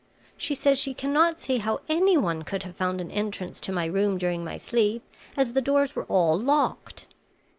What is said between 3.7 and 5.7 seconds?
my room during my sleep, as the